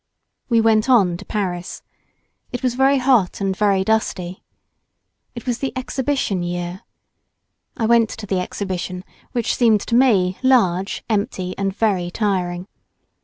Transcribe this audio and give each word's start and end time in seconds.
We 0.49 0.61
went 0.61 0.89
on 0.89 1.15
to 1.17 1.25
Paris. 1.25 1.83
It 2.51 2.63
was 2.63 2.73
very 2.73 2.97
hot 2.97 3.39
and 3.39 3.55
very 3.55 3.83
dusty. 3.83 4.43
It 5.35 5.45
was 5.45 5.59
the 5.59 5.71
Exhibition 5.75 6.41
year. 6.41 6.81
I 7.77 7.85
went 7.85 8.09
to 8.09 8.25
the 8.25 8.39
Exhibition 8.39 9.03
which 9.33 9.55
seemed 9.55 9.81
to 9.81 9.93
me 9.93 10.39
large, 10.41 11.03
empty 11.07 11.53
and 11.55 11.71
very 11.77 12.09
tiring. 12.09 12.67